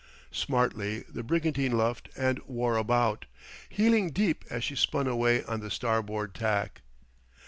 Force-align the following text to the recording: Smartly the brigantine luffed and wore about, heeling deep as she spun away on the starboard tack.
Smartly 0.31 1.01
the 1.07 1.21
brigantine 1.21 1.77
luffed 1.77 2.09
and 2.17 2.39
wore 2.47 2.75
about, 2.75 3.27
heeling 3.69 4.09
deep 4.09 4.43
as 4.49 4.63
she 4.63 4.75
spun 4.75 5.05
away 5.05 5.43
on 5.43 5.59
the 5.59 5.69
starboard 5.69 6.33
tack. 6.33 6.81